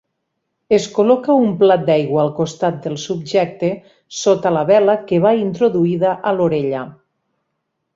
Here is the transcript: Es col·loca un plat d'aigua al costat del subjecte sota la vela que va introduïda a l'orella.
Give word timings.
Es 0.77 0.85
col·loca 0.95 1.35
un 1.41 1.51
plat 1.59 1.83
d'aigua 1.89 2.23
al 2.23 2.33
costat 2.41 2.81
del 2.87 2.97
subjecte 3.03 3.71
sota 4.25 4.55
la 4.59 4.67
vela 4.75 5.01
que 5.13 5.25
va 5.29 5.39
introduïda 5.47 6.21
a 6.33 6.39
l'orella. 6.41 6.87